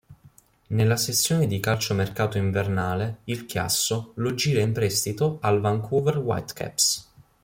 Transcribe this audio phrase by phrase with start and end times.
[0.69, 7.09] Nella sessione di calciomercato invernale il Chiasso lo gira in prestito al Vancouver Whitecaps.